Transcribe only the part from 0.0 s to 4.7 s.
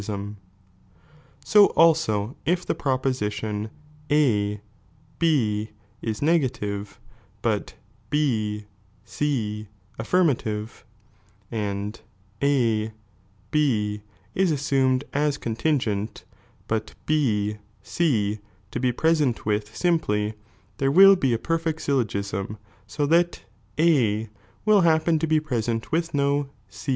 g'sm So also if the proposition A